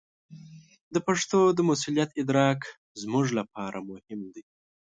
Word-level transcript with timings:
د 0.93 0.95
پښتو 1.07 1.39
د 1.57 1.59
مسوولیت 1.69 2.09
ادراک 2.21 2.59
زموږ 3.01 3.27
لپاره 3.39 3.77
مهم 3.89 4.21
دی. 4.33 4.43